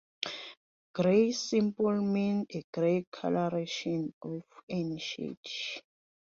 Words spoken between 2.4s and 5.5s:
a grey colouration of any shade.